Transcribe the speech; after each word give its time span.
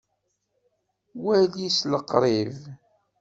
Wali 1.23 1.67
s 1.75 1.77
liqṛib! 1.91 2.57